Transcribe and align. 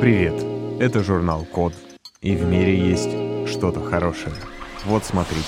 Привет, 0.00 0.34
это 0.78 1.02
журнал 1.02 1.46
Код, 1.46 1.72
и 2.20 2.36
в 2.36 2.44
мире 2.44 2.78
есть 2.78 3.08
что-то 3.48 3.80
хорошее. 3.80 4.34
Вот 4.84 5.04
смотрите. 5.06 5.46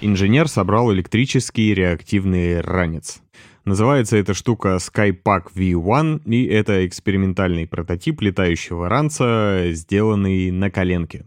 Инженер 0.00 0.46
собрал 0.46 0.92
электрический 0.92 1.74
реактивный 1.74 2.60
ранец. 2.60 3.20
Называется 3.64 4.16
эта 4.16 4.34
штука 4.34 4.78
Skypack 4.80 5.52
V1, 5.54 6.22
и 6.26 6.46
это 6.46 6.86
экспериментальный 6.86 7.66
прототип 7.66 8.20
летающего 8.22 8.88
ранца, 8.88 9.64
сделанный 9.72 10.52
на 10.52 10.70
коленке. 10.70 11.26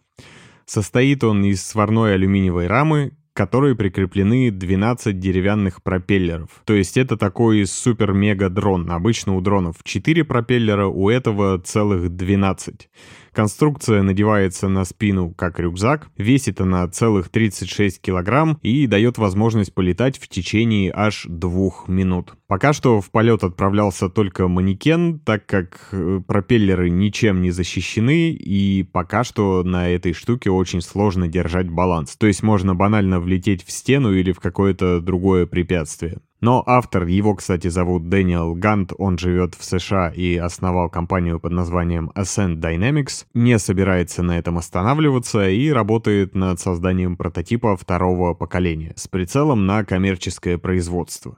Состоит 0.66 1.26
он 1.26 1.44
из 1.44 1.64
сварной 1.64 2.16
алюминиевой 2.16 2.68
рамы, 2.68 3.12
к 3.34 3.38
которой 3.38 3.76
прикреплены 3.76 4.52
12 4.52 5.20
деревянных 5.20 5.82
пропеллеров. 5.82 6.62
То 6.66 6.74
есть 6.74 6.98
это 6.98 7.18
такой 7.18 7.66
супер-мега-дрон. 7.66 8.92
Обычно 8.92 9.36
у 9.36 9.42
дронов 9.42 9.78
4 9.84 10.24
пропеллера, 10.24 10.86
у 10.86 11.10
этого 11.10 11.60
целых 11.60 12.16
12. 12.16 12.90
Конструкция 13.34 14.04
надевается 14.04 14.68
на 14.68 14.86
спину 14.86 15.32
как 15.32 15.60
рюкзак, 15.60 16.10
весит 16.18 16.62
она 16.62 16.88
целых 16.88 17.30
36 17.30 18.00
килограмм 18.00 18.60
и 18.62 18.86
дает 18.86 19.18
возможность 19.18 19.74
полетать 19.74 20.20
в 20.20 20.28
течение 20.28 20.92
аж 20.96 21.26
двух 21.28 21.88
минут. 21.88 22.36
Пока 22.48 22.74
что 22.74 23.02
в 23.02 23.10
полет 23.10 23.44
отправлялся 23.44 24.08
только 24.10 24.48
манекен, 24.48 25.20
так 25.20 25.48
как 25.48 25.90
э, 25.92 26.22
пропеллеры 26.28 26.92
ничем 26.92 27.42
не 27.42 27.50
защищены 27.50 28.30
и 28.30 28.84
пока 28.84 29.24
что 29.24 29.64
на 29.64 29.90
этой 29.90 30.14
штуке 30.14 30.52
очень 30.52 30.82
сложно 30.82 31.28
держать 31.28 31.70
баланс. 31.70 32.16
То 32.16 32.28
есть 32.28 32.44
можно 32.44 32.76
банально 32.76 33.20
влететь 33.20 33.66
в 33.66 33.72
стену 33.72 34.14
или 34.14 34.32
в 34.32 34.40
какое-то 34.40 35.02
другое 35.02 35.48
препятствие. 35.48 36.20
Но 36.44 36.62
автор, 36.66 37.08
его, 37.08 37.36
кстати, 37.36 37.70
зовут 37.70 38.10
Дэниел 38.10 38.54
Гант, 38.54 38.92
он 38.98 39.18
живет 39.18 39.56
в 39.56 39.64
США 39.64 40.10
и 40.10 40.36
основал 40.36 40.90
компанию 40.90 41.40
под 41.40 41.54
названием 41.54 42.12
Ascent 42.16 42.58
Dynamics, 42.58 43.26
не 43.34 43.58
собирается 43.58 44.24
на 44.24 44.38
этом 44.38 44.58
останавливаться 44.58 45.48
и 45.48 45.70
работает 45.70 46.36
над 46.36 46.60
созданием 46.60 47.16
прототипа 47.16 47.78
второго 47.78 48.34
поколения 48.34 48.92
с 48.98 49.08
прицелом 49.08 49.66
на 49.66 49.86
коммерческое 49.86 50.58
производство. 50.58 51.38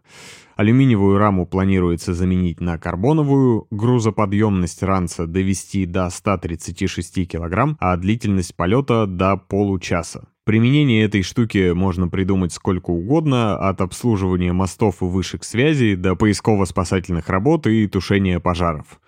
Алюминиевую 0.55 1.19
раму 1.19 1.45
планируется 1.45 2.15
заменить 2.15 2.59
на 2.59 2.79
карбоновую, 2.79 3.67
грузоподъемность 3.69 4.81
ранца 4.81 5.27
довести 5.27 5.85
до 5.85 6.09
136 6.09 7.27
кг, 7.29 7.75
а 7.79 7.95
длительность 7.97 8.55
полета 8.55 9.05
до 9.05 9.37
получаса. 9.37 10.27
Применение 10.45 11.03
этой 11.03 11.23
штуки 11.23 11.71
можно 11.71 12.07
придумать 12.07 12.53
сколько 12.53 12.91
угодно, 12.91 13.57
от 13.57 13.81
обслуживания 13.81 14.53
мостов 14.53 15.01
и 15.01 15.05
вышек 15.05 15.43
связи 15.43 15.95
до 15.95 16.15
поисково-спасательных 16.15 17.29
работ 17.29 17.65
и 17.65 17.87
тушения 17.87 18.39
пожаров. 18.39 18.99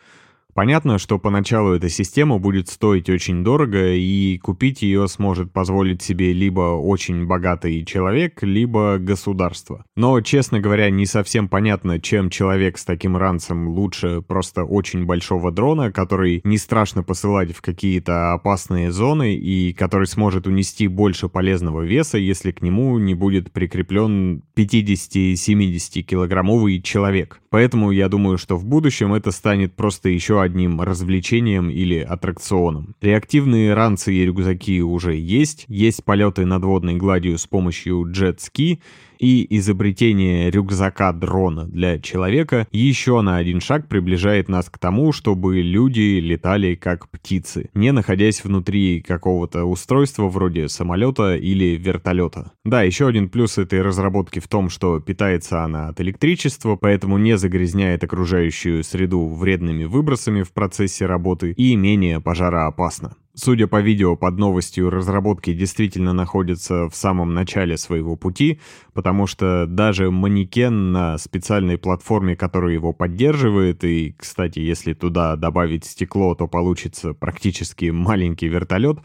Понятно, 0.58 0.98
что 0.98 1.20
поначалу 1.20 1.74
эта 1.74 1.88
система 1.88 2.40
будет 2.40 2.68
стоить 2.68 3.12
очень 3.12 3.44
дорого, 3.44 3.94
и 3.94 4.40
купить 4.40 4.82
ее 4.82 5.08
сможет 5.08 5.54
позволить 5.54 6.02
себе 6.02 6.34
либо 6.34 6.80
очень 6.80 7.28
богатый 7.28 7.86
человек, 7.86 8.42
либо 8.42 8.98
государство. 8.98 9.86
Но, 9.96 10.20
честно 10.22 10.60
говоря, 10.60 10.90
не 10.90 11.06
совсем 11.06 11.48
понятно, 11.48 12.02
чем 12.02 12.32
человек 12.32 12.80
с 12.80 12.86
таким 12.86 13.18
ранцем 13.18 13.68
лучше 13.68 14.24
просто 14.28 14.64
очень 14.64 15.06
большого 15.06 15.52
дрона, 15.52 15.92
который 15.92 16.42
не 16.44 16.58
страшно 16.58 17.04
посылать 17.04 17.56
в 17.56 17.62
какие-то 17.62 18.34
опасные 18.34 18.92
зоны 18.92 19.36
и 19.36 19.74
который 19.74 20.08
сможет 20.08 20.48
унести 20.48 20.88
больше 20.88 21.30
полезного 21.30 21.84
веса, 21.84 22.18
если 22.18 22.50
к 22.50 22.64
нему 22.64 22.98
не 22.98 23.14
будет 23.14 23.52
прикреплен 23.52 24.42
50-70 24.56 26.02
килограммовый 26.02 26.82
человек. 26.82 27.42
Поэтому 27.52 27.92
я 27.92 28.10
думаю, 28.10 28.40
что 28.40 28.56
в 28.58 28.66
будущем 28.66 29.14
это 29.14 29.30
станет 29.30 29.76
просто 29.76 30.10
еще 30.10 30.47
одним 30.48 30.82
развлечением 30.82 31.70
или 31.70 32.00
аттракционом. 32.00 32.96
Реактивные 33.02 33.74
ранцы 33.74 34.14
и 34.14 34.26
рюкзаки 34.26 34.82
уже 34.82 35.16
есть, 35.16 35.66
есть 35.68 36.04
полеты 36.04 36.46
над 36.46 36.64
водной 36.64 36.96
гладью 36.96 37.38
с 37.38 37.46
помощью 37.46 38.12
джет-ски, 38.12 38.82
и 39.20 39.46
изобретение 39.58 40.50
рюкзака-дрона 40.52 41.66
для 41.66 42.00
человека 42.00 42.68
еще 42.72 43.22
на 43.22 43.38
один 43.38 43.62
шаг 43.62 43.88
приближает 43.88 44.50
нас 44.50 44.70
к 44.70 44.78
тому, 44.78 45.12
чтобы 45.12 45.62
люди 45.62 46.20
летали 46.20 46.76
как 46.76 47.10
птицы, 47.10 47.70
не 47.74 47.92
находясь 47.92 48.44
внутри 48.44 49.02
какого-то 49.02 49.66
устройства 49.66 50.28
вроде 50.28 50.70
самолета 50.70 51.36
или 51.36 51.76
вертолета. 51.76 52.52
Да, 52.64 52.84
еще 52.84 53.08
один 53.08 53.30
плюс 53.30 53.58
этой 53.58 53.82
разработки 53.82 54.40
в 54.40 54.48
том, 54.48 54.70
что 54.70 55.00
питается 55.00 55.64
она 55.64 55.90
от 55.90 56.02
электричества, 56.02 56.76
поэтому 56.76 57.18
не 57.18 57.38
загрязняет 57.38 58.04
окружающую 58.04 58.84
среду 58.84 59.28
вредными 59.28 59.86
выбросами 59.86 60.44
в 60.44 60.52
процессе 60.54 61.06
работы 61.06 61.52
и 61.52 61.76
менее 61.76 62.20
пожароопасно. 62.20 63.16
Судя 63.40 63.68
по 63.68 63.82
видео 63.82 64.16
под 64.16 64.40
новостью, 64.40 64.90
разработки 64.90 65.54
действительно 65.54 66.12
находятся 66.12 66.90
в 66.90 66.96
самом 66.96 67.36
начале 67.36 67.78
своего 67.78 68.16
пути, 68.16 68.60
потому 68.94 69.28
что 69.28 69.68
даже 69.68 70.10
манекен 70.10 70.92
на 70.92 71.20
специальной 71.20 71.78
платформе, 71.78 72.36
которая 72.36 72.74
его 72.74 72.94
поддерживает, 72.94 73.84
и, 73.84 74.16
кстати, 74.18 74.58
если 74.58 74.94
туда 74.94 75.36
добавить 75.36 75.86
стекло, 75.86 76.34
то 76.34 76.48
получится 76.48 77.14
практически 77.14 77.92
маленький 77.92 78.48
вертолет, 78.48 78.98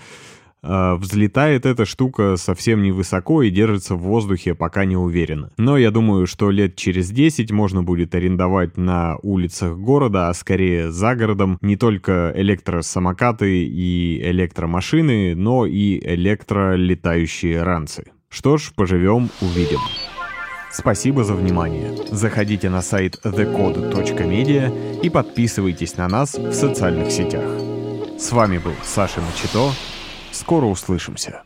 взлетает 0.63 1.67
эта 1.67 1.85
штука 1.85 2.37
совсем 2.37 2.83
невысоко 2.83 3.43
и 3.43 3.51
держится 3.51 3.95
в 3.95 4.03
воздухе 4.03 4.55
пока 4.55 4.85
не 4.85 4.97
уверенно. 4.97 5.51
Но 5.57 5.77
я 5.77 5.91
думаю, 5.91 6.27
что 6.27 6.51
лет 6.51 6.77
через 6.77 7.11
10 7.11 7.51
можно 7.51 7.83
будет 7.83 8.15
арендовать 8.15 8.77
на 8.77 9.17
улицах 9.23 9.77
города, 9.77 10.29
а 10.29 10.35
скорее 10.35 10.91
за 10.91 11.15
городом, 11.15 11.59
не 11.61 11.77
только 11.77 12.33
электросамокаты 12.37 13.65
и 13.65 14.23
электромашины, 14.23 15.35
но 15.35 15.67
и 15.67 15.99
электролетающие 15.99 17.63
ранцы. 17.63 18.05
Что 18.29 18.57
ж, 18.57 18.73
поживем, 18.75 19.29
увидим. 19.41 19.81
Спасибо 20.71 21.23
за 21.23 21.35
внимание. 21.35 21.95
Заходите 22.11 22.71
на 22.71 22.81
сайт 22.81 23.21
thecode.media 23.23 25.01
и 25.03 25.11
подписывайтесь 25.11 25.99
на 25.99 26.09
нас 26.09 26.35
в 26.35 26.53
социальных 26.53 27.11
сетях. 27.11 27.45
С 28.19 28.33
вами 28.33 28.57
был 28.57 28.73
Саша 28.83 29.21
Начито. 29.21 29.71
Скоро 30.33 30.67
услышимся. 30.67 31.41